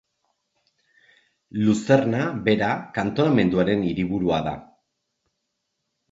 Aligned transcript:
Luzerna 1.65 2.21
bera 2.47 2.69
kantonamenduaren 2.95 3.83
hiriburua 3.89 4.39
da. 4.49 4.55